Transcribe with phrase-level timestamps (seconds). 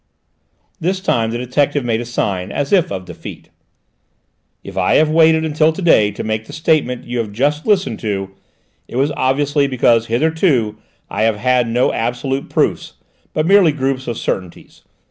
[0.79, 3.51] This time the detective made a sign as if of defeat.
[4.63, 7.99] "If I have waited until to day to make the statement you have just listened
[7.99, 8.31] to,
[8.87, 12.93] it was obviously because hitherto I have had no absolute proofs,
[13.31, 14.81] but merely groups of certainties.